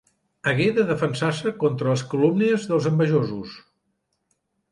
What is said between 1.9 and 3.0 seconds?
les calúmnies dels